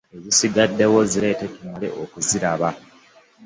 Ezisigaddewo 0.17 0.99
zireete 1.11 1.45
tumale 1.53 1.87
okuziraba. 2.03 2.69